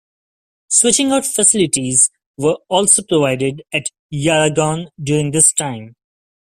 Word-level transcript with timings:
Switching 0.67 1.11
out 1.11 1.27
facilities 1.27 2.09
were 2.35 2.57
also 2.69 3.03
provided 3.03 3.61
at 3.71 3.83
Yarragon 4.11 4.87
during 5.03 5.29
this 5.29 5.53
time. 5.53 5.95